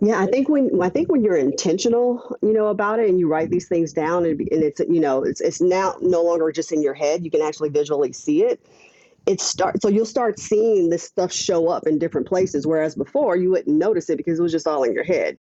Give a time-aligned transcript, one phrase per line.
[0.00, 3.28] Yeah, I think when I think when you're intentional, you know, about it, and you
[3.28, 6.72] write these things down, and, and it's you know, it's it's now no longer just
[6.72, 7.24] in your head.
[7.24, 8.64] You can actually visually see it.
[9.26, 13.36] It starts so you'll start seeing this stuff show up in different places, whereas before
[13.36, 15.38] you wouldn't notice it because it was just all in your head.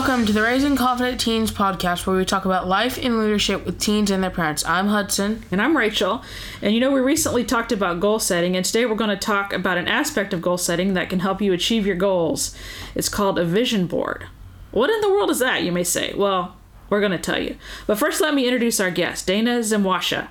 [0.00, 3.78] Welcome to the Raising Confident Teens podcast, where we talk about life and leadership with
[3.78, 4.64] teens and their parents.
[4.64, 5.44] I'm Hudson.
[5.50, 6.24] And I'm Rachel.
[6.62, 9.52] And you know, we recently talked about goal setting, and today we're going to talk
[9.52, 12.56] about an aspect of goal setting that can help you achieve your goals.
[12.94, 14.26] It's called a vision board.
[14.70, 16.14] What in the world is that, you may say?
[16.16, 16.56] Well,
[16.88, 17.56] we're going to tell you.
[17.86, 20.28] But first, let me introduce our guest, Dana Zimwasha.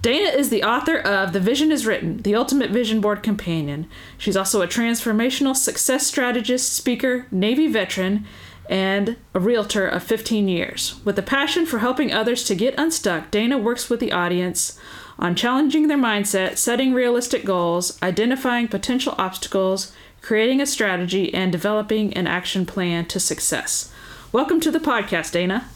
[0.00, 3.90] Dana is the author of The Vision is Written, the Ultimate Vision Board Companion.
[4.16, 8.24] She's also a transformational success strategist, speaker, Navy veteran,
[8.68, 11.00] and a realtor of 15 years.
[11.04, 14.78] With a passion for helping others to get unstuck, Dana works with the audience
[15.18, 22.12] on challenging their mindset, setting realistic goals, identifying potential obstacles, creating a strategy, and developing
[22.14, 23.92] an action plan to success.
[24.30, 25.68] Welcome to the podcast, Dana.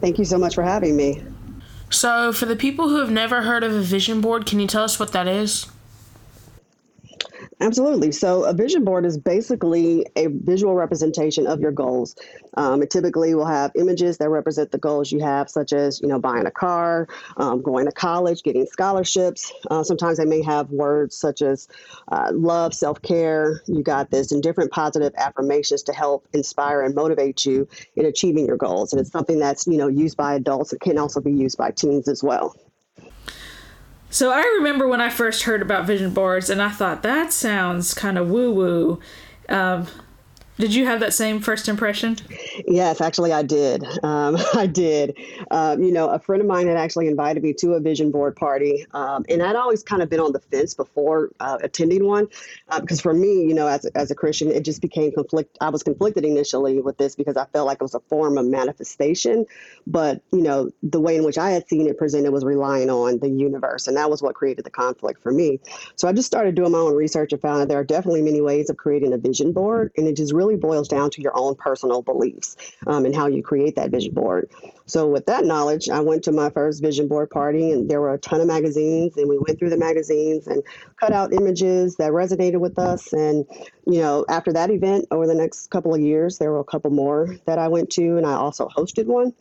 [0.00, 1.22] Thank you so much for having me.
[1.90, 4.84] So, for the people who have never heard of a vision board, can you tell
[4.84, 5.66] us what that is?
[7.62, 8.10] Absolutely.
[8.10, 12.16] So, a vision board is basically a visual representation of your goals.
[12.56, 16.08] Um, it typically will have images that represent the goals you have, such as you
[16.08, 19.52] know buying a car, um, going to college, getting scholarships.
[19.70, 21.68] Uh, sometimes they may have words such as
[22.10, 23.60] uh, love, self care.
[23.66, 28.46] You got this, and different positive affirmations to help inspire and motivate you in achieving
[28.46, 28.94] your goals.
[28.94, 30.72] And it's something that's you know used by adults.
[30.72, 32.56] It can also be used by teens as well.
[34.10, 37.94] So I remember when I first heard about vision boards, and I thought that sounds
[37.94, 39.00] kind of woo woo.
[39.48, 39.86] Um,
[40.60, 42.16] did you have that same first impression?
[42.66, 43.84] Yes, actually, I did.
[44.04, 45.18] Um, I did.
[45.50, 48.36] Um, you know, a friend of mine had actually invited me to a vision board
[48.36, 52.28] party, um, and I'd always kind of been on the fence before uh, attending one,
[52.68, 55.56] uh, because for me, you know, as as a Christian, it just became conflict.
[55.60, 58.46] I was conflicted initially with this because I felt like it was a form of
[58.46, 59.46] manifestation,
[59.86, 63.18] but you know, the way in which I had seen it presented was relying on
[63.18, 65.60] the universe, and that was what created the conflict for me.
[65.96, 68.40] So I just started doing my own research and found that there are definitely many
[68.40, 71.36] ways of creating a vision board, and it just really really boils down to your
[71.36, 72.56] own personal beliefs
[72.86, 74.50] um, and how you create that vision board.
[74.90, 78.12] So, with that knowledge, I went to my first vision board party, and there were
[78.12, 80.64] a ton of magazines, and we went through the magazines and
[80.98, 83.12] cut out images that resonated with us.
[83.12, 83.46] And,
[83.86, 86.90] you know, after that event, over the next couple of years, there were a couple
[86.90, 89.32] more that I went to, and I also hosted one.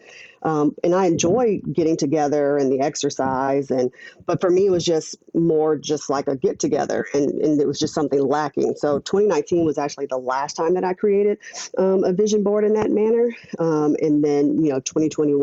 [0.44, 3.72] Um, and I enjoy getting together and the exercise.
[3.72, 3.92] And
[4.26, 7.68] but for me, it was just more just like a get together, and, and it
[7.68, 8.76] was just something lacking.
[8.78, 11.40] So 2019 was actually the last time that I created
[11.78, 13.30] um, a vision board in that manner.
[13.58, 15.39] Um, and then you know 2021,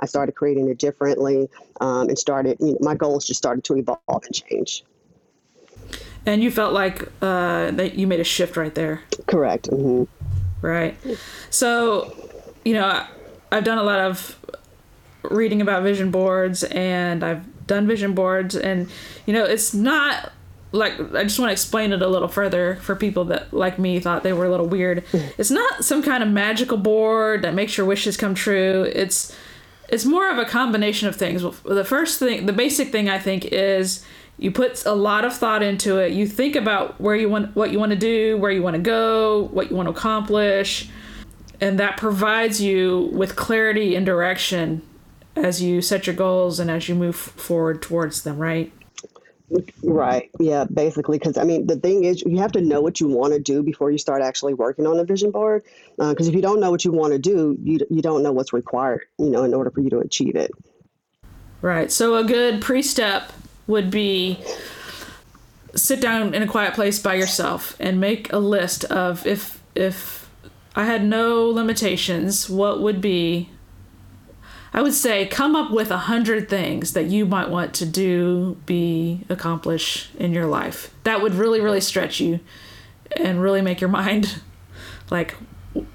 [0.00, 1.48] I started creating it differently
[1.80, 2.58] um, and started.
[2.60, 4.84] You know, my goals just started to evolve and change.
[6.26, 9.02] And you felt like uh, that you made a shift right there.
[9.26, 9.70] Correct.
[9.70, 10.04] Mm-hmm.
[10.66, 10.96] Right.
[11.50, 12.16] So,
[12.64, 13.06] you know,
[13.52, 14.38] I've done a lot of
[15.22, 18.90] reading about vision boards and I've done vision boards and
[19.26, 20.32] you know it's not
[20.74, 24.00] like I just want to explain it a little further for people that like me
[24.00, 25.04] thought they were a little weird.
[25.38, 28.82] It's not some kind of magical board that makes your wishes come true.
[28.94, 29.34] It's
[29.88, 31.42] it's more of a combination of things.
[31.62, 34.04] The first thing, the basic thing I think is
[34.38, 36.12] you put a lot of thought into it.
[36.12, 38.82] You think about where you want what you want to do, where you want to
[38.82, 40.88] go, what you want to accomplish
[41.60, 44.82] and that provides you with clarity and direction
[45.36, 48.72] as you set your goals and as you move forward towards them right
[49.82, 53.06] right yeah basically because i mean the thing is you have to know what you
[53.06, 55.62] want to do before you start actually working on a vision board
[55.98, 58.32] because uh, if you don't know what you want to do you, you don't know
[58.32, 60.50] what's required you know in order for you to achieve it.
[61.60, 63.32] Right so a good pre-step
[63.66, 64.42] would be
[65.74, 70.24] sit down in a quiet place by yourself and make a list of if if
[70.76, 73.48] I had no limitations, what would be
[74.74, 78.56] I would say come up with a hundred things that you might want to do,
[78.66, 80.92] be, accomplish in your life.
[81.04, 82.40] That would really, really stretch you
[83.16, 84.40] and really make your mind
[85.10, 85.36] like,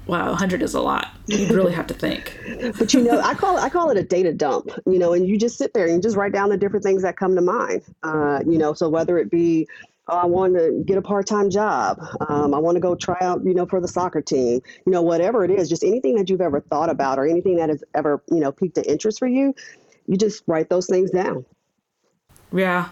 [0.06, 1.08] wow, 100 is a lot.
[1.26, 2.38] You really have to think.
[2.78, 4.70] but you know, I call it, I call it a data dump.
[4.86, 7.02] You know, and you just sit there and you just write down the different things
[7.02, 7.82] that come to mind.
[8.02, 9.68] Uh, you know, so whether it be
[10.10, 11.98] I want to get a part-time job.
[12.28, 14.60] Um, I want to go try out, you know, for the soccer team.
[14.86, 17.68] You know, whatever it is, just anything that you've ever thought about or anything that
[17.68, 19.54] has ever, you know, piqued an interest for you,
[20.06, 21.44] you just write those things down.
[22.52, 22.90] Yeah.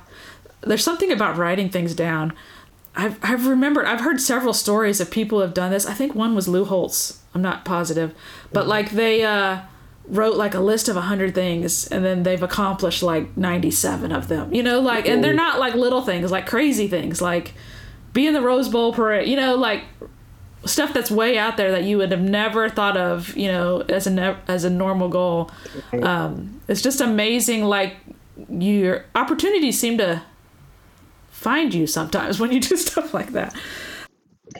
[0.62, 2.32] There's something about writing things down.
[2.94, 5.86] I've, I've remembered, I've heard several stories of people have done this.
[5.86, 7.20] I think one was Lou Holtz.
[7.34, 8.14] I'm not positive.
[8.52, 9.60] But like they uh,
[10.08, 14.52] wrote like a list of 100 things and then they've accomplished like 97 of them.
[14.54, 17.54] You know, like, and they're not like little things, like crazy things, like
[18.12, 19.84] be in the Rose Bowl parade, you know, like
[20.64, 24.06] stuff that's way out there that you would have never thought of, you know, as
[24.06, 25.50] a ne- as a normal goal.
[26.02, 27.64] Um, it's just amazing.
[27.64, 27.96] Like
[28.50, 30.22] your opportunities seem to
[31.30, 33.54] find you sometimes when you do stuff like that.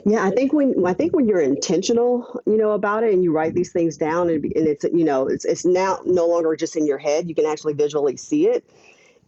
[0.05, 3.32] Yeah, I think when I think when you're intentional, you know, about it, and you
[3.32, 6.76] write these things down, and, and it's you know, it's it's now no longer just
[6.76, 7.29] in your head.
[7.29, 8.69] You can actually visually see it.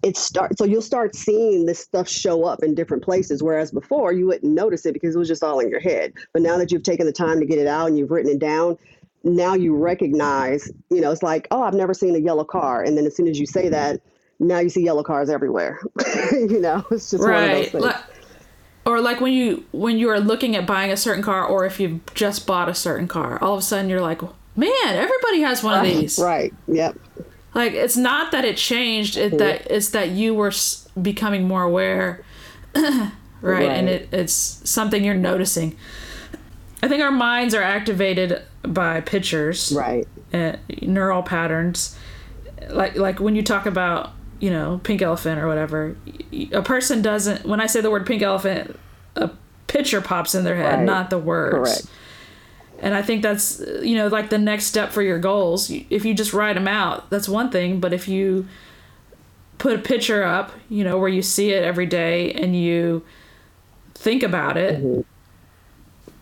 [0.02, 4.12] It starts so you'll start seeing this stuff show up in different places, whereas before
[4.12, 6.12] you wouldn't notice it because it was just all in your head.
[6.32, 8.38] But now that you've taken the time to get it out and you've written it
[8.38, 8.78] down,
[9.24, 12.96] now you recognize, you know, it's like, oh, I've never seen a yellow car, and
[12.96, 14.00] then as soon as you say that,
[14.38, 15.78] now you see yellow cars everywhere.
[16.32, 17.34] you know, it's just right.
[17.34, 18.04] one of those things.
[19.00, 21.64] Like, or like when you when you are looking at buying a certain car, or
[21.64, 24.22] if you've just bought a certain car, all of a sudden you're like,
[24.56, 26.18] man, everybody has one of ah, these.
[26.18, 26.52] Right.
[26.68, 26.98] Yep.
[27.54, 30.52] Like it's not that it changed; it that it's that you were
[31.00, 32.24] becoming more aware,
[32.74, 33.12] right?
[33.42, 33.68] right?
[33.68, 35.76] And it, it's something you're noticing.
[36.82, 40.06] I think our minds are activated by pictures, right?
[40.32, 41.98] And neural patterns,
[42.68, 45.96] like like when you talk about you know, pink elephant or whatever,
[46.52, 48.78] a person doesn't, when I say the word pink elephant,
[49.16, 49.30] a
[49.66, 50.84] picture pops in their head, right.
[50.84, 51.54] not the words.
[51.54, 51.86] Correct.
[52.82, 55.70] And I think that's, you know, like the next step for your goals.
[55.70, 57.78] If you just write them out, that's one thing.
[57.78, 58.48] But if you
[59.58, 63.04] put a picture up, you know, where you see it every day and you
[63.94, 65.00] think about it, mm-hmm.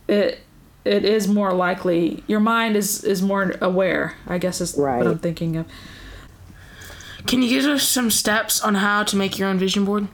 [0.08, 0.40] it,
[0.84, 4.98] it is more likely your mind is is more aware i guess is right.
[4.98, 5.66] what i'm thinking of
[7.28, 10.08] can you give us some steps on how to make your own vision board?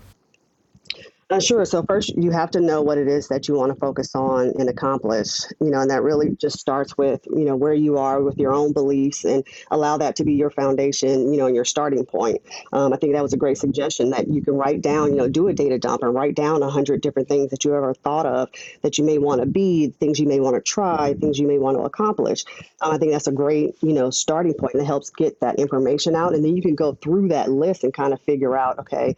[1.30, 1.64] Uh, sure.
[1.64, 4.52] So first, you have to know what it is that you want to focus on
[4.58, 5.40] and accomplish.
[5.60, 8.52] You know, and that really just starts with you know where you are with your
[8.52, 11.32] own beliefs, and allow that to be your foundation.
[11.32, 12.42] You know, and your starting point.
[12.72, 15.12] Um, I think that was a great suggestion that you can write down.
[15.12, 17.74] You know, do a data dump and write down a hundred different things that you
[17.74, 18.50] ever thought of
[18.82, 21.58] that you may want to be, things you may want to try, things you may
[21.58, 22.44] want to accomplish.
[22.82, 26.14] Um, I think that's a great you know starting point that helps get that information
[26.14, 29.16] out, and then you can go through that list and kind of figure out okay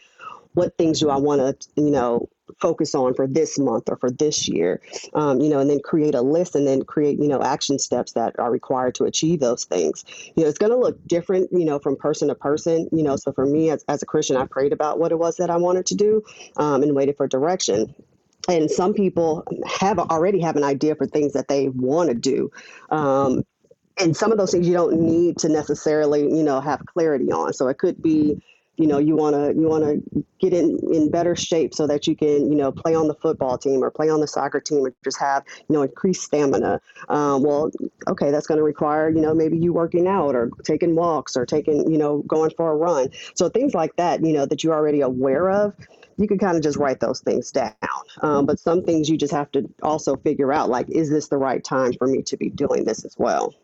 [0.56, 4.10] what things do I want to, you know, focus on for this month or for
[4.10, 4.80] this year,
[5.12, 8.12] um, you know, and then create a list and then create, you know, action steps
[8.12, 10.02] that are required to achieve those things.
[10.34, 13.16] You know, it's going to look different, you know, from person to person, you know.
[13.16, 15.58] So for me as, as a Christian, I prayed about what it was that I
[15.58, 16.22] wanted to do
[16.56, 17.94] um, and waited for direction
[18.48, 19.42] and some people
[19.80, 22.48] have already have an idea for things that they want to do
[22.90, 23.44] um,
[23.98, 27.52] and some of those things you don't need to necessarily you know have clarity on
[27.52, 28.40] so it could be
[28.76, 32.06] you know you want to you want to get in in better shape so that
[32.06, 34.84] you can you know play on the football team or play on the soccer team
[34.86, 36.80] or just have you know increased stamina.
[37.08, 37.70] Um, well
[38.08, 41.46] okay that's going to require you know maybe you working out or taking walks or
[41.46, 43.08] taking you know going for a run.
[43.34, 45.74] So things like that you know that you're already aware of
[46.18, 47.74] you can kind of just write those things down.
[48.22, 51.36] Um, but some things you just have to also figure out like is this the
[51.36, 53.54] right time for me to be doing this as well?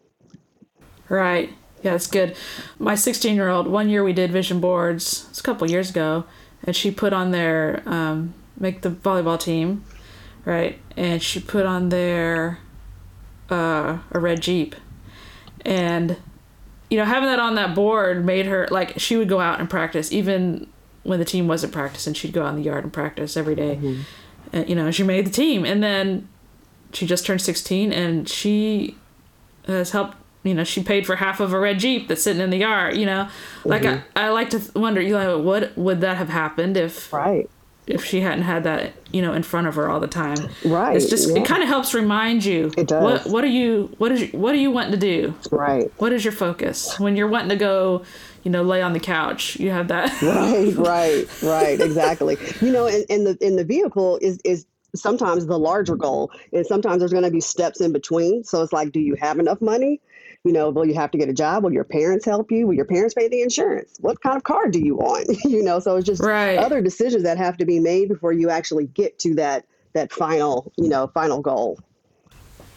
[1.09, 1.51] Right
[1.83, 2.37] yeah, it's good.
[2.79, 6.25] My 16 year old, one year we did vision boards, it's a couple years ago,
[6.65, 9.85] and she put on there, um, make the volleyball team,
[10.45, 10.79] right?
[10.97, 12.59] And she put on there
[13.51, 14.75] uh, a red Jeep.
[15.65, 16.17] And,
[16.91, 19.69] you know, having that on that board made her, like, she would go out and
[19.69, 20.69] practice, even
[21.03, 23.77] when the team wasn't practicing, she'd go out in the yard and practice every day.
[23.77, 24.03] Mm-hmm.
[24.53, 25.65] And, you know, she made the team.
[25.65, 26.29] And then
[26.93, 28.97] she just turned 16 and she
[29.67, 32.51] has helped you know she paid for half of a red jeep that's sitting in
[32.51, 33.29] the yard you know?
[33.65, 34.07] Like mm-hmm.
[34.17, 37.49] I, I like to wonder you know what would that have happened if right.
[37.87, 40.49] if she hadn't had that you know in front of her all the time?
[40.65, 41.39] Right it's just yeah.
[41.39, 43.03] it kind of helps remind you it does.
[43.03, 45.35] what what are you what is what are you wanting to do?
[45.51, 45.93] Right.
[45.99, 46.99] What is your focus?
[46.99, 48.05] When you're wanting to go
[48.43, 50.21] you know lay on the couch you have that.
[50.23, 52.37] Right right right exactly.
[52.61, 56.67] You know and, and the in the vehicle is is sometimes the larger goal and
[56.67, 59.61] sometimes there's going to be steps in between so it's like do you have enough
[59.61, 60.01] money
[60.45, 61.63] you know, will you have to get a job?
[61.63, 62.67] Will your parents help you?
[62.67, 63.97] Will your parents pay the insurance?
[64.01, 65.29] What kind of car do you want?
[65.45, 66.59] you know, so it's just right.
[66.59, 70.73] other decisions that have to be made before you actually get to that that final,
[70.77, 71.79] you know, final goal.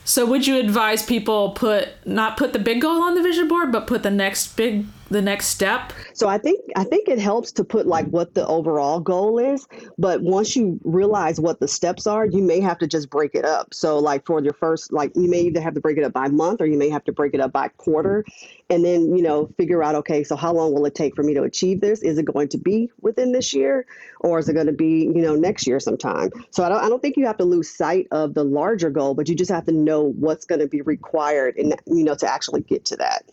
[0.04, 3.72] So would you advise people put not put the big goal on the vision board,
[3.72, 5.94] but put the next big the next step?
[6.14, 9.68] So I think I think it helps to put like what the overall goal is,
[9.98, 13.46] but once you realize what the steps are, you may have to just break it
[13.46, 13.74] up.
[13.74, 16.28] So like for your first like you may either have to break it up by
[16.28, 18.26] month or you may have to break it up by quarter
[18.70, 21.34] and then, you know, figure out okay, so how long will it take for me
[21.36, 22.02] to achieve this?
[22.02, 23.86] Is it going to be within this year
[24.22, 26.32] or is it going to be, you know, next year sometime?
[26.50, 29.14] So I don't I don't think you have to lose sight of the larger goal,
[29.14, 32.32] but you just have to know what's going to be required and you know to
[32.32, 33.24] actually get to that.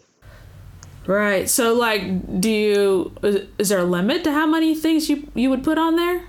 [1.07, 1.49] Right.
[1.49, 3.13] So, like, do you
[3.59, 6.25] is there a limit to how many things you you would put on there?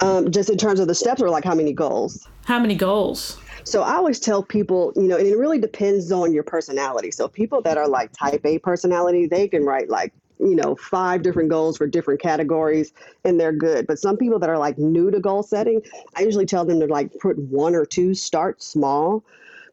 [0.00, 2.28] Um, just in terms of the steps, or like how many goals?
[2.44, 3.38] How many goals?
[3.64, 7.10] So I always tell people, you know, and it really depends on your personality.
[7.10, 11.22] So people that are like type A personality, they can write like you know five
[11.22, 12.92] different goals for different categories
[13.24, 15.80] and they're good but some people that are like new to goal setting
[16.14, 19.24] i usually tell them to like put one or two start small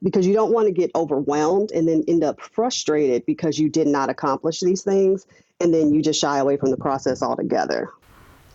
[0.03, 3.87] because you don't want to get overwhelmed and then end up frustrated because you did
[3.87, 5.25] not accomplish these things
[5.59, 7.89] and then you just shy away from the process altogether.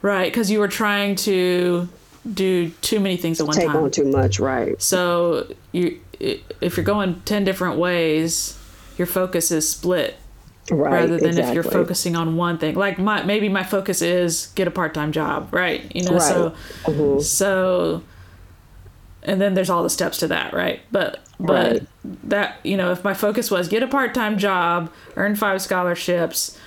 [0.03, 1.89] Right, because you were trying to
[2.35, 3.77] do too many things at one Take time.
[3.77, 4.81] on too much, right?
[4.81, 8.57] So you, if you're going ten different ways,
[8.97, 10.17] your focus is split.
[10.71, 11.49] Right, rather than exactly.
[11.49, 12.75] if you're focusing on one thing.
[12.75, 15.91] Like my maybe my focus is get a part time job, right?
[15.97, 17.23] You know, so Mhm.
[17.23, 18.03] so
[19.29, 20.81] and then there's all the steps to that, right?
[20.91, 21.87] But but Right.
[22.25, 26.59] that you know, if my focus was get a part time job, earn five scholarships,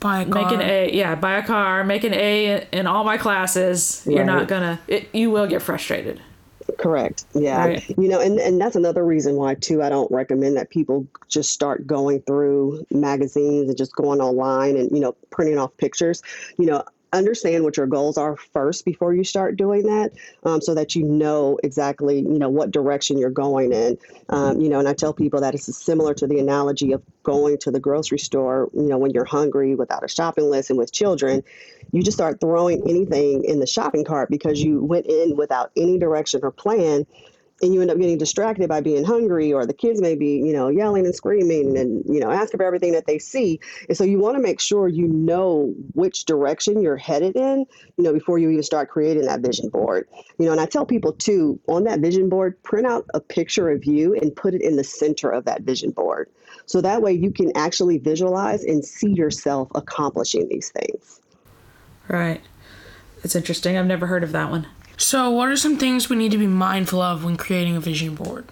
[0.00, 0.42] Buy a car.
[0.42, 4.02] make an A, yeah, buy a car, make an A in, in all my classes,
[4.06, 4.80] you're not gonna.
[4.88, 6.20] It, you will get frustrated.
[6.78, 7.24] Correct.
[7.32, 7.64] Yeah.
[7.64, 7.88] Right.
[7.96, 11.52] You know, and, and that's another reason why too I don't recommend that people just
[11.52, 16.22] start going through magazines and just going online and, you know, printing off pictures.
[16.58, 20.12] You know, understand what your goals are first before you start doing that
[20.44, 23.96] um, so that you know exactly you know what direction you're going in.
[24.28, 27.58] Um, you know and i tell people that it's similar to the analogy of going
[27.58, 30.92] to the grocery store you know when you're hungry without a shopping list and with
[30.92, 31.42] children
[31.92, 35.98] you just start throwing anything in the shopping cart because you went in without any
[35.98, 37.06] direction or plan
[37.62, 40.52] and you end up getting distracted by being hungry or the kids may be you
[40.52, 43.58] know yelling and screaming and you know asking for everything that they see
[43.88, 47.64] and so you want to make sure you know which direction you're headed in
[47.96, 50.08] you know before you even start creating that vision board
[50.38, 53.70] you know and i tell people too on that vision board print out a picture
[53.70, 56.30] of you and put it in the center of that vision board
[56.66, 61.20] so that way you can actually visualize and see yourself accomplishing these things
[62.08, 62.40] Right.
[63.24, 63.76] It's interesting.
[63.76, 64.66] I've never heard of that one.
[64.96, 68.14] So, what are some things we need to be mindful of when creating a vision
[68.14, 68.46] board?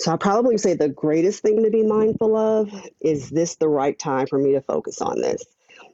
[0.00, 2.70] So I probably say the greatest thing to be mindful of
[3.02, 5.44] is this the right time for me to focus on this?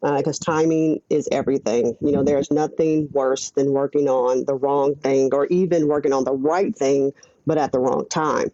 [0.00, 1.96] Uh, because timing is everything.
[2.00, 6.22] You know, there's nothing worse than working on the wrong thing or even working on
[6.22, 7.12] the right thing,
[7.46, 8.52] but at the wrong time.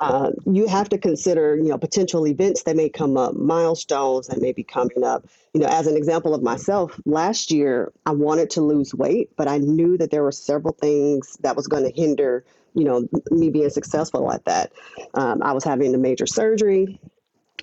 [0.00, 4.40] Uh, you have to consider, you know, potential events that may come up, milestones that
[4.40, 5.26] may be coming up.
[5.52, 9.46] You know, as an example of myself, last year I wanted to lose weight, but
[9.46, 13.50] I knew that there were several things that was going to hinder, you know, me
[13.50, 14.72] being successful at that.
[15.12, 16.98] Um, I was having a major surgery.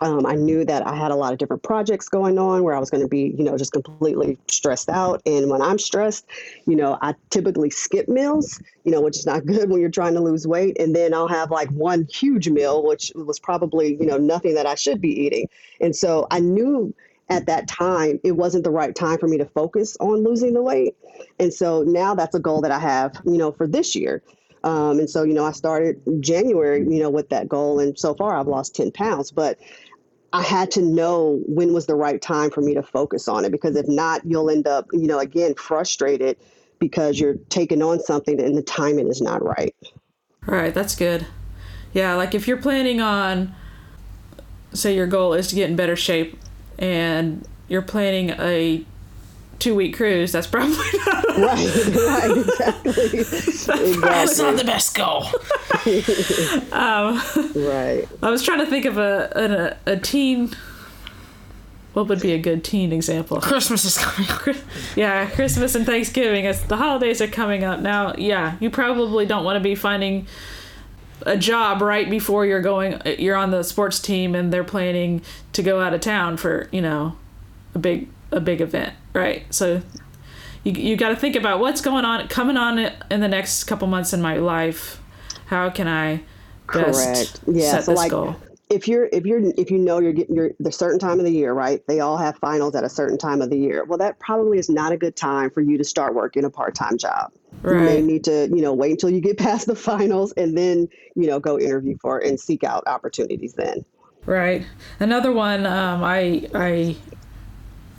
[0.01, 2.79] Um, I knew that I had a lot of different projects going on where I
[2.79, 5.21] was going to be, you know, just completely stressed out.
[5.25, 6.27] And when I'm stressed,
[6.65, 10.13] you know, I typically skip meals, you know, which is not good when you're trying
[10.13, 10.77] to lose weight.
[10.79, 14.65] And then I'll have like one huge meal, which was probably, you know, nothing that
[14.65, 15.47] I should be eating.
[15.81, 16.93] And so I knew
[17.29, 20.61] at that time it wasn't the right time for me to focus on losing the
[20.61, 20.95] weight.
[21.39, 24.21] And so now that's a goal that I have, you know, for this year.
[24.63, 27.79] Um, and so, you know, I started January, you know, with that goal.
[27.79, 29.31] And so far I've lost 10 pounds.
[29.31, 29.59] But
[30.33, 33.51] I had to know when was the right time for me to focus on it
[33.51, 36.37] because if not, you'll end up, you know, again, frustrated
[36.79, 39.75] because you're taking on something and the timing is not right.
[40.47, 41.27] All right, that's good.
[41.93, 43.55] Yeah, like if you're planning on,
[44.73, 46.37] say, your goal is to get in better shape
[46.77, 48.85] and you're planning a
[49.59, 51.26] two week cruise, that's probably not.
[51.47, 52.93] Right, right, exactly.
[54.01, 55.25] That's not the best goal.
[56.73, 57.21] Um,
[57.55, 58.07] right.
[58.21, 60.51] I was trying to think of a, a, a teen.
[61.93, 63.39] What would be a good teen example?
[63.39, 64.61] Christmas is coming.
[64.95, 66.45] Yeah, Christmas and Thanksgiving.
[66.45, 70.27] As the holidays are coming up now, yeah, you probably don't want to be finding
[71.25, 73.01] a job right before you're going.
[73.17, 75.21] You're on the sports team and they're planning
[75.53, 77.15] to go out of town for you know
[77.75, 79.45] a big a big event, right?
[79.53, 79.81] So
[80.67, 83.87] you you got to think about what's going on coming on in the next couple
[83.87, 85.01] months in my life.
[85.47, 86.23] How can I
[86.73, 87.39] best Correct.
[87.47, 87.71] Yeah.
[87.71, 88.35] set so this like goal?
[88.69, 91.31] if you're if you're if you know you're getting your the certain time of the
[91.31, 91.85] year, right?
[91.87, 93.85] They all have finals at a certain time of the year.
[93.85, 96.97] Well, that probably is not a good time for you to start working a part-time
[96.97, 97.31] job.
[97.63, 100.89] You may need to, you know, wait until you get past the finals and then,
[101.15, 103.83] you know, go interview for and seek out opportunities then.
[104.25, 104.65] Right.
[104.99, 106.97] Another one um, I I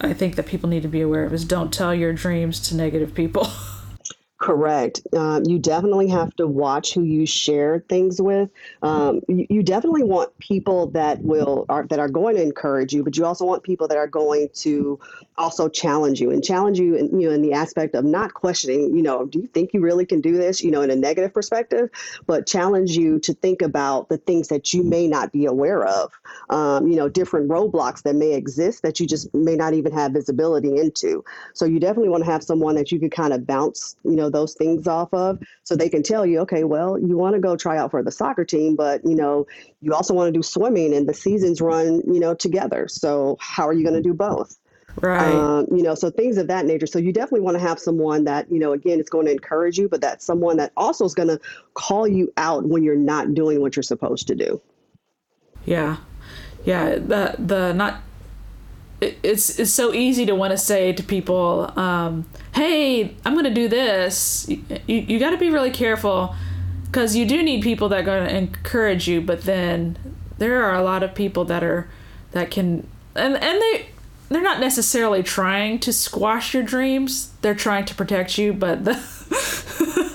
[0.00, 2.76] I think that people need to be aware of is don't tell your dreams to
[2.76, 3.49] negative people.
[4.40, 5.00] Correct.
[5.16, 8.50] Um, you definitely have to watch who you share things with.
[8.83, 13.02] Um, you, you definitely want people that will are that are going to encourage you,
[13.02, 15.00] but you also want people that are going to
[15.37, 18.95] also challenge you and challenge you, in, you know, in the aspect of not questioning.
[18.97, 20.62] You know, do you think you really can do this?
[20.62, 21.90] You know, in a negative perspective,
[22.28, 26.12] but challenge you to think about the things that you may not be aware of.
[26.49, 30.12] Um, you know, different roadblocks that may exist that you just may not even have
[30.12, 31.25] visibility into.
[31.54, 33.97] So you definitely want to have someone that you could kind of bounce.
[34.04, 35.42] You know those things off of.
[35.64, 38.11] So they can tell you okay well you want to go try out for the
[38.11, 39.47] soccer team but you know
[39.80, 42.88] you also want to do swimming and the seasons run you know together.
[42.88, 44.56] So how are you going to do both?
[45.00, 45.32] Right.
[45.32, 46.87] Um, you know so things of that nature.
[46.87, 49.78] So you definitely want to have someone that you know again it's going to encourage
[49.78, 51.40] you but that's someone that also is going to
[51.75, 54.61] call you out when you're not doing what you're supposed to do.
[55.64, 55.99] Yeah.
[56.64, 58.02] Yeah the the not
[59.00, 63.55] it's it's so easy to want to say to people, um, "Hey, I'm going to
[63.55, 66.35] do this." You you got to be really careful
[66.87, 69.97] because you do need people that are going to encourage you, but then
[70.38, 71.88] there are a lot of people that are
[72.33, 73.88] that can and and they
[74.28, 77.33] they're not necessarily trying to squash your dreams.
[77.40, 78.95] They're trying to protect you, but the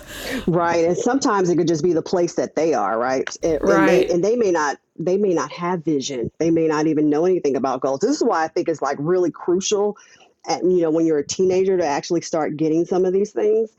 [0.47, 3.35] right and sometimes it could just be the place that they are right?
[3.43, 6.29] And, right and they, and they may not they may not have vision.
[6.37, 8.01] They may not even know anything about goals.
[8.01, 9.97] This is why i think it's like really crucial
[10.47, 13.71] at, you know when you're a teenager to actually start getting some of these things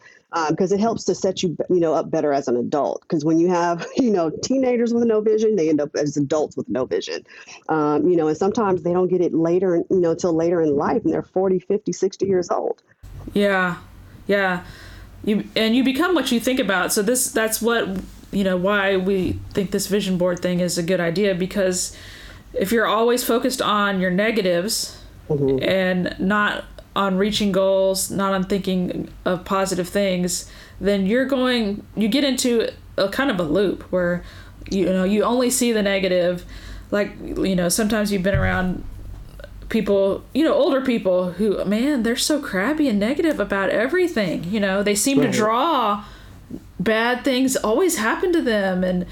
[0.49, 3.03] because um, it helps to set you you know up better as an adult.
[3.03, 6.57] Because when you have you know teenagers with no vision they end up as adults
[6.57, 7.25] with no vision.
[7.69, 10.77] Um, you know and sometimes they don't get it later you know until later in
[10.77, 12.83] life and they're 40 50 60 years old.
[13.33, 13.77] Yeah
[14.27, 14.65] yeah
[15.25, 17.89] you and you become what you think about so this that's what
[18.31, 21.97] you know why we think this vision board thing is a good idea because
[22.53, 25.63] if you're always focused on your negatives mm-hmm.
[25.63, 26.65] and not
[26.95, 30.51] on reaching goals not on thinking of positive things
[30.81, 34.23] then you're going you get into a kind of a loop where
[34.71, 36.45] you know you only see the negative
[36.91, 38.85] like you know sometimes you've been around
[39.69, 44.45] people, you know, older people who, man, they're so crabby and negative about everything.
[44.45, 45.31] You know, they seem right.
[45.31, 46.05] to draw
[46.79, 48.85] bad things always happen to them.
[48.85, 49.07] And,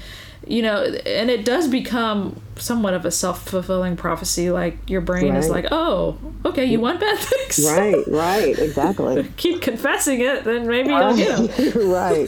[0.45, 4.51] you know, and it does become somewhat of a self fulfilling prophecy.
[4.51, 5.37] Like your brain right.
[5.37, 7.65] is like, oh, okay, you want bad things.
[7.65, 9.29] Right, right, exactly.
[9.37, 11.89] Keep confessing it, then maybe you'll get them.
[11.91, 12.27] right,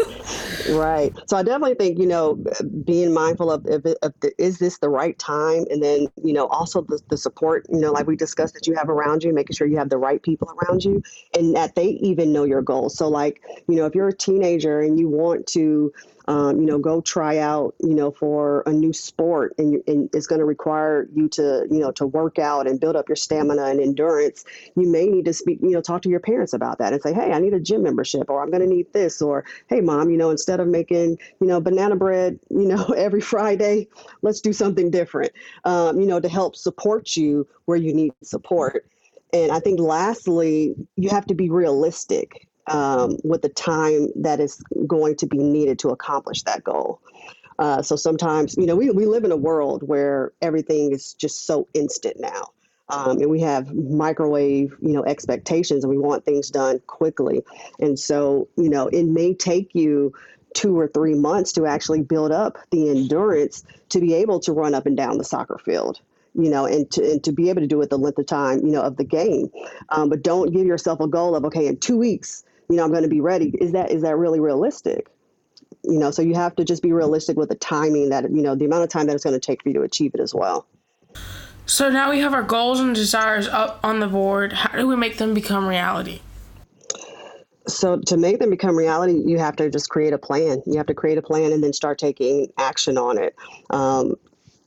[0.66, 1.14] right.
[1.28, 2.44] So I definitely think you know
[2.84, 6.48] being mindful of, if, if the, is this the right time, and then you know
[6.48, 9.56] also the, the support you know like we discussed that you have around you, making
[9.56, 11.02] sure you have the right people around you,
[11.38, 12.98] and that they even know your goals.
[12.98, 15.92] So like you know if you're a teenager and you want to
[16.28, 20.28] um, you know, go try out, you know, for a new sport, and, and it's
[20.28, 23.66] going to require you to, you know, to work out and build up your stamina
[23.66, 24.44] and endurance.
[24.76, 27.14] You may need to speak, you know, talk to your parents about that and say,
[27.14, 30.10] hey, I need a gym membership, or I'm going to need this, or hey, mom,
[30.10, 33.88] you know, instead of making, you know, banana bread, you know, every Friday,
[34.22, 35.32] let's do something different,
[35.64, 38.88] um, you know, to help support you where you need support.
[39.34, 44.62] And I think lastly, you have to be realistic um, with the time that is
[44.88, 47.02] going to be needed to accomplish that goal.
[47.58, 51.46] Uh, so sometimes, you know, we, we live in a world where everything is just
[51.46, 52.52] so instant now.
[52.88, 57.44] Um, and we have microwave, you know, expectations and we want things done quickly.
[57.80, 60.14] And so, you know, it may take you
[60.54, 64.76] two or three months to actually build up the endurance to be able to run
[64.76, 66.00] up and down the soccer field
[66.38, 68.60] you know, and to, and to be able to do it the length of time,
[68.60, 69.50] you know, of the game.
[69.90, 72.92] Um, but don't give yourself a goal of, okay, in two weeks, you know, I'm
[72.92, 73.54] going to be ready.
[73.60, 75.08] Is that is that really realistic?
[75.84, 78.56] You know, so you have to just be realistic with the timing that you know
[78.56, 80.34] the amount of time that it's going to take for you to achieve it as
[80.34, 80.66] well.
[81.68, 84.54] So now we have our goals and desires up on the board.
[84.54, 86.22] How do we make them become reality?
[87.68, 90.62] So to make them become reality, you have to just create a plan.
[90.68, 93.36] You have to create a plan and then start taking action on it.
[93.72, 94.16] Um,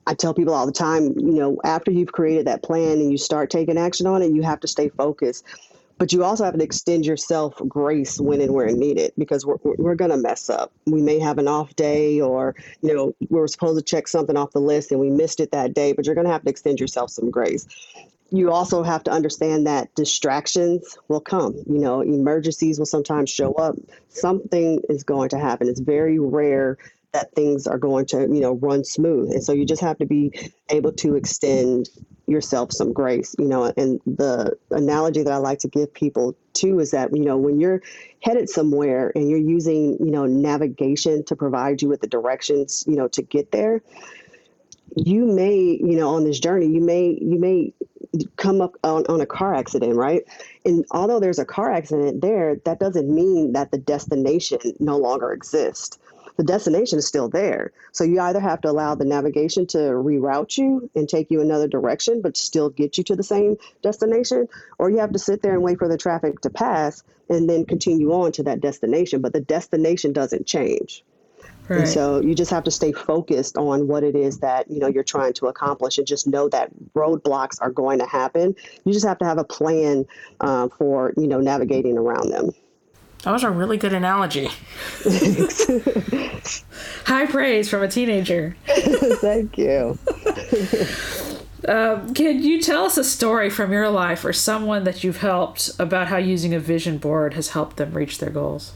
[0.09, 3.19] I tell people all the time, you know, after you've created that plan and you
[3.19, 5.45] start taking action on it, you have to stay focused
[5.99, 9.95] but you also have to extend yourself grace when and where needed because we're, we're
[9.95, 10.73] going to mess up.
[10.87, 14.37] We may have an off day or, you know, we were supposed to check something
[14.37, 16.51] off the list and we missed it that day, but you're going to have to
[16.51, 17.67] extend yourself some grace.
[18.31, 21.55] You also have to understand that distractions will come.
[21.67, 23.77] You know, emergencies will sometimes show up.
[24.11, 25.69] Something is going to happen.
[25.69, 26.77] It's very rare
[27.19, 29.33] that things are going to, you know, run smooth.
[29.33, 30.33] And so you just have to be
[30.69, 31.89] able to extend
[32.29, 33.73] yourself some grace, you know.
[33.77, 37.59] And the analogy that I like to give people too is that, you know, when
[37.59, 37.83] you're
[38.23, 42.95] headed somewhere and you're using, you know, navigation to provide you with the directions, you
[42.95, 43.83] know, to get there,
[44.97, 47.73] you may, you know, on this journey, you may, you may
[48.37, 50.23] come up on, on a car accident, right?
[50.65, 55.33] And although there's a car accident there, that doesn't mean that the destination no longer
[55.33, 55.99] exists.
[56.39, 57.73] The destination is still there.
[57.91, 61.67] So you either have to allow the navigation to reroute you and take you another
[61.67, 64.49] direction, but still get you to the same destination,
[64.79, 67.67] or you have to sit there and wait for the traffic to pass and then
[67.67, 69.21] continue on to that destination.
[69.21, 71.03] But the destination doesn't change.
[71.69, 71.81] Right.
[71.81, 74.87] And so you just have to stay focused on what it is that you know
[74.87, 78.55] you're trying to accomplish, and just know that roadblocks are going to happen.
[78.85, 80.07] You just have to have a plan
[80.39, 82.53] uh, for you know navigating around them.
[83.25, 84.49] That was a really good analogy.
[87.05, 88.57] High praise from a teenager.
[88.67, 89.99] Thank you.
[91.67, 95.73] Um, can you tell us a story from your life or someone that you've helped
[95.79, 98.73] about how using a vision board has helped them reach their goals?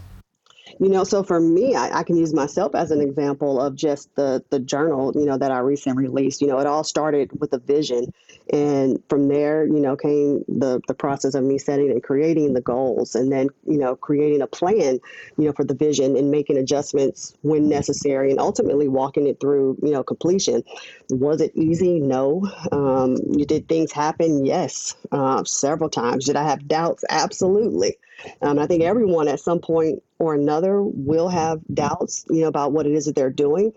[0.80, 4.12] You know, so for me, I, I, can use myself as an example of just
[4.16, 6.40] the the journal, you know, that I recently released.
[6.40, 8.12] You know, it all started with a vision,
[8.50, 12.60] and from there, you know, came the the process of me setting and creating the
[12.60, 14.98] goals, and then you know, creating a plan,
[15.38, 19.78] you know, for the vision and making adjustments when necessary, and ultimately walking it through,
[19.82, 20.62] you know, completion.
[21.10, 22.00] Was it easy?
[22.00, 22.50] No.
[22.70, 24.44] Um, you did things happen?
[24.44, 26.26] Yes, uh, several times.
[26.26, 27.04] Did I have doubts?
[27.08, 27.96] Absolutely.
[28.40, 32.72] Um, I think everyone at some point or another will have doubts, you know, about
[32.72, 33.72] what it is that they're doing.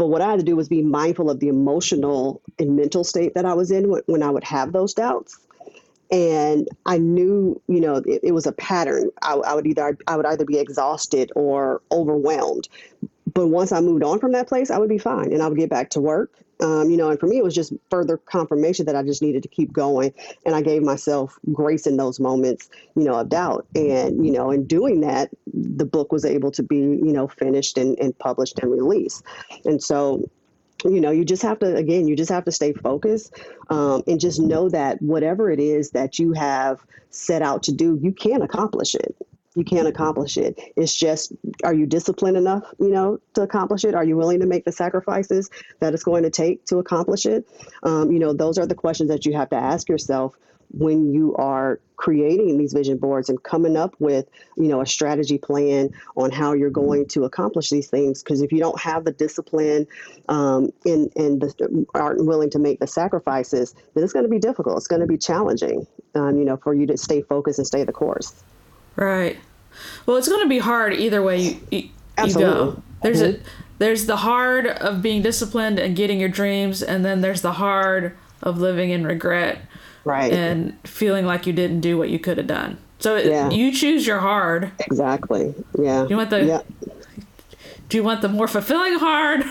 [0.00, 3.34] But what I had to do was be mindful of the emotional and mental state
[3.34, 5.38] that I was in when I would have those doubts.
[6.10, 9.10] And I knew, you know, it, it was a pattern.
[9.20, 12.66] I, I would either I would either be exhausted or overwhelmed.
[13.34, 15.58] But once I moved on from that place, I would be fine, and I would
[15.58, 18.86] get back to work um, you know, and for me, it was just further confirmation
[18.86, 20.12] that I just needed to keep going.
[20.44, 23.66] And I gave myself grace in those moments, you know, of doubt.
[23.74, 27.78] And, you know, in doing that, the book was able to be, you know, finished
[27.78, 29.24] and, and published and released.
[29.64, 30.28] And so,
[30.84, 33.34] you know, you just have to, again, you just have to stay focused
[33.68, 37.98] um, and just know that whatever it is that you have set out to do,
[38.02, 39.16] you can accomplish it
[39.54, 40.60] you can't accomplish it.
[40.76, 41.32] It's just,
[41.64, 43.94] are you disciplined enough, you know, to accomplish it?
[43.94, 47.48] Are you willing to make the sacrifices that it's going to take to accomplish it?
[47.82, 50.36] Um, you know, those are the questions that you have to ask yourself
[50.72, 55.36] when you are creating these vision boards and coming up with you know a strategy
[55.36, 59.12] plan on how you're going to accomplish these things because if you don't have the
[59.12, 59.86] discipline
[60.28, 64.38] um, and and the, aren't willing to make the sacrifices then it's going to be
[64.38, 67.66] difficult it's going to be challenging um, you know for you to stay focused and
[67.66, 68.42] stay the course
[69.00, 69.38] Right.
[70.04, 71.88] Well, it's going to be hard either way you, you,
[72.26, 72.82] you go.
[73.02, 73.42] There's mm-hmm.
[73.42, 73.46] a
[73.78, 78.14] there's the hard of being disciplined and getting your dreams, and then there's the hard
[78.42, 79.62] of living in regret,
[80.04, 82.76] right, and feeling like you didn't do what you could have done.
[82.98, 83.48] So yeah.
[83.48, 84.70] you choose your hard.
[84.80, 85.54] Exactly.
[85.78, 86.06] Yeah.
[86.06, 86.44] You want the.
[86.44, 86.60] Yeah.
[87.88, 89.44] Do you want the more fulfilling hard,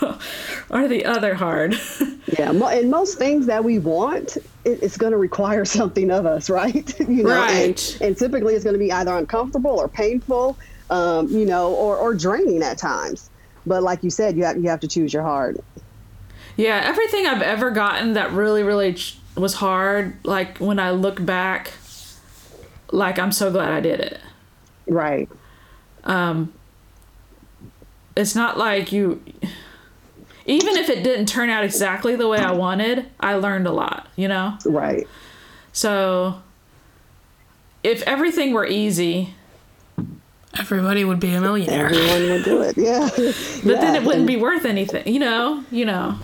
[0.70, 1.74] or the other hard?
[2.38, 6.98] yeah, and most things that we want, it's going to require something of us, right?
[7.08, 7.94] you know, right.
[7.94, 10.56] And, and, typically, it's going to be either uncomfortable or painful,
[10.90, 13.30] um, you know, or, or draining at times.
[13.66, 15.62] But like you said, you have you have to choose your heart.
[16.56, 20.16] Yeah, everything I've ever gotten that really, really ch- was hard.
[20.24, 21.72] Like when I look back,
[22.90, 24.20] like I'm so glad I did it.
[24.86, 25.28] Right.
[26.04, 26.52] Um.
[28.16, 29.22] It's not like you
[30.50, 34.08] even if it didn't turn out exactly the way I wanted, I learned a lot,
[34.16, 34.58] you know?
[34.64, 35.06] Right.
[35.72, 36.42] So
[37.84, 39.34] if everything were easy,
[40.58, 41.86] everybody would be a millionaire.
[41.86, 42.76] Everyone would do it.
[42.76, 43.08] Yeah.
[43.16, 43.24] but
[43.64, 43.80] yeah.
[43.80, 46.18] then it wouldn't be worth anything, you know, you know.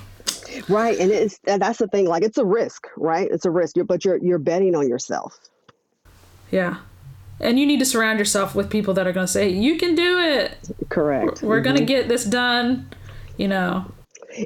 [0.69, 2.07] Right, and it's and that's the thing.
[2.07, 3.29] Like it's a risk, right?
[3.31, 5.39] It's a risk, but you're you're betting on yourself.
[6.51, 6.79] Yeah,
[7.41, 9.95] and you need to surround yourself with people that are going to say you can
[9.95, 10.57] do it.
[10.89, 11.43] Correct.
[11.43, 11.65] We're, we're mm-hmm.
[11.65, 12.89] going to get this done.
[13.37, 13.93] You know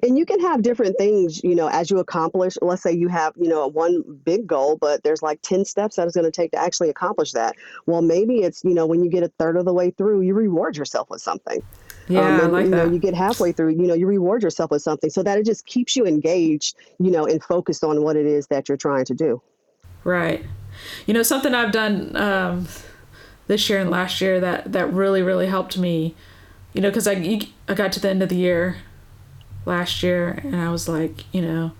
[0.02, 3.32] and you can have different things you know as you accomplish let's say you have
[3.36, 6.50] you know one big goal but there's like 10 steps that it's going to take
[6.52, 7.54] to actually accomplish that
[7.86, 10.34] well maybe it's you know when you get a third of the way through you
[10.34, 11.62] reward yourself with something
[12.08, 12.86] yeah, um, and, I like you that.
[12.86, 15.46] know, you get halfway through, you know, you reward yourself with something so that it
[15.46, 19.04] just keeps you engaged, you know, and focused on what it is that you're trying
[19.04, 19.40] to do.
[20.02, 20.44] Right.
[21.06, 22.66] You know, something I've done um,
[23.46, 26.16] this year and last year that that really really helped me,
[26.72, 28.78] you know, because I I got to the end of the year
[29.66, 31.72] last year and I was like, you know,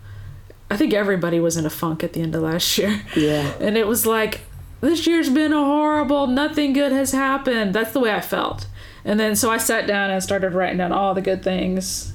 [0.71, 3.03] I think everybody was in a funk at the end of last year.
[3.17, 3.53] Yeah.
[3.61, 4.43] And it was like
[4.81, 7.75] this year's been horrible, nothing good has happened.
[7.75, 8.67] That's the way I felt.
[9.05, 12.13] And then so I sat down and started writing down all the good things.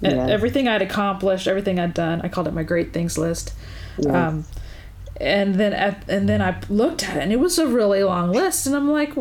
[0.00, 0.26] Yeah.
[0.28, 2.20] Everything I'd accomplished, everything I'd done.
[2.20, 3.54] I called it my great things list.
[3.98, 4.28] Yeah.
[4.28, 4.44] Um,
[5.16, 8.32] and then at, and then I looked at it and it was a really long
[8.32, 9.14] list and I'm like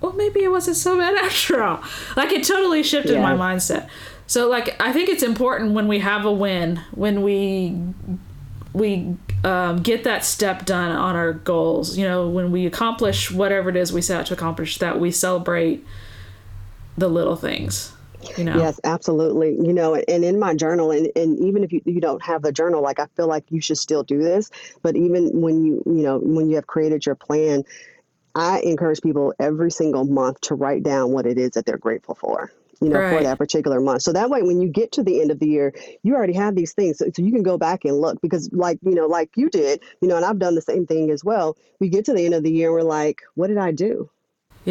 [0.00, 1.82] well maybe it wasn't so bad after all
[2.16, 3.22] like it totally shifted yeah.
[3.22, 3.88] my mindset
[4.28, 7.76] So like I think it's important when we have a win, when we
[8.74, 11.96] we um, get that step done on our goals.
[11.96, 15.10] You know, when we accomplish whatever it is we set out to accomplish, that we
[15.10, 15.84] celebrate
[16.98, 17.94] the little things.
[18.36, 18.58] You know.
[18.58, 19.52] Yes, absolutely.
[19.52, 22.52] You know, and in my journal, and, and even if you, you don't have the
[22.52, 24.50] journal, like I feel like you should still do this.
[24.82, 27.64] But even when you, you know, when you have created your plan,
[28.34, 32.14] I encourage people every single month to write down what it is that they're grateful
[32.14, 33.08] for you know, Right.
[33.08, 34.02] for that particular month.
[34.02, 36.54] So that way, when you get to the end of the year, you already have
[36.54, 36.98] these things.
[36.98, 39.82] So, so you can go back and look because, like, you know, like you did,
[40.00, 41.56] you know, and I've done the same thing as well.
[41.80, 44.10] We get to the end of the year and we're like, what did I do?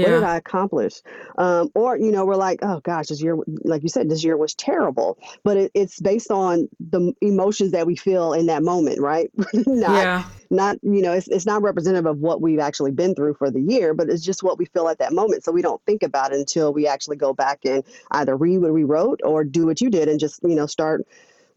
[0.03, 1.01] What did I accomplish?
[1.37, 4.37] Um, or, you know, we're like, oh gosh, this year, like you said, this year
[4.37, 5.17] was terrible.
[5.43, 9.31] But it, it's based on the emotions that we feel in that moment, right?
[9.53, 10.23] not, Yeah.
[10.51, 13.61] not, you know, it's, it's not representative of what we've actually been through for the
[13.61, 15.43] year, but it's just what we feel at that moment.
[15.43, 18.73] So we don't think about it until we actually go back and either read what
[18.73, 21.07] we wrote or do what you did and just, you know, start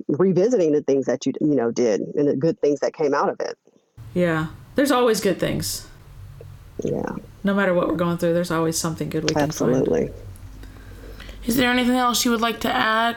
[0.08, 3.28] revisiting the things that you, you know, did and the good things that came out
[3.28, 3.58] of it.
[4.14, 4.46] Yeah.
[4.76, 5.86] There's always good things.
[6.82, 9.48] Yeah, No matter what we're going through, there's always something good we can find.
[9.48, 10.10] absolutely.
[11.46, 13.16] Is there anything else you would like to add?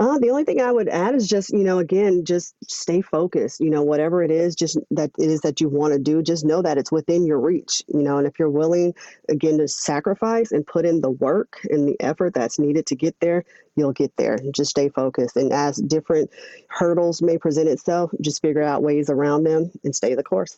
[0.00, 3.60] Uh, the only thing I would add is just, you know, again, just stay focused.
[3.60, 6.44] You know, whatever it is, just that it is that you want to do, just
[6.44, 7.82] know that it's within your reach.
[7.88, 8.94] You know, and if you're willing,
[9.28, 13.18] again, to sacrifice and put in the work and the effort that's needed to get
[13.20, 13.44] there,
[13.76, 14.38] you'll get there.
[14.54, 15.36] Just stay focused.
[15.36, 16.30] And as different
[16.68, 20.56] hurdles may present itself, just figure out ways around them and stay the course.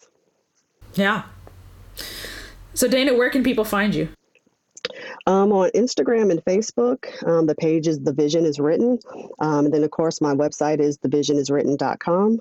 [0.95, 1.25] Yeah.
[2.75, 4.09] So Dana, where can people find you?
[5.27, 8.99] Um, on Instagram and Facebook, um, the page is The Vision is Written.
[9.41, 12.41] Um, and then, of course, my website is thevisioniswritten.com.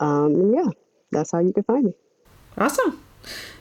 [0.00, 0.70] Um, and yeah,
[1.10, 1.94] that's how you can find me.
[2.58, 3.02] Awesome.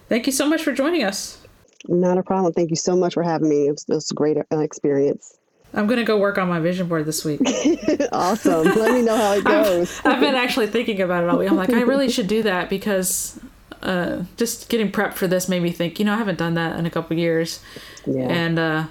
[0.10, 1.42] Thank you so much for joining us.
[1.88, 2.54] Not a problem.
[2.54, 3.68] Thank you so much for having me.
[3.68, 5.38] It was, it was a great uh, experience.
[5.74, 7.42] I'm gonna go work on my vision board this week.
[8.14, 8.64] awesome.
[8.64, 10.00] Let me know how it goes.
[10.06, 11.50] I've been actually thinking about it all week.
[11.50, 13.38] I'm like, I really should do that because
[13.86, 16.00] uh, just getting prepped for this made me think.
[16.00, 17.60] You know, I haven't done that in a couple years,
[18.06, 18.24] Yeah.
[18.28, 18.86] and uh,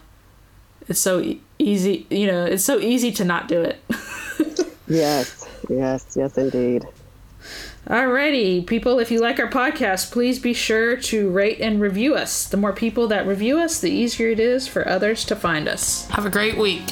[0.88, 2.06] it's so e- easy.
[2.10, 3.82] You know, it's so easy to not do it.
[4.88, 5.48] yes.
[5.68, 6.14] Yes.
[6.16, 6.84] Yes, indeed.
[7.86, 12.46] Alrighty, people, if you like our podcast, please be sure to rate and review us.
[12.46, 16.08] The more people that review us, the easier it is for others to find us.
[16.08, 16.82] Have a great week.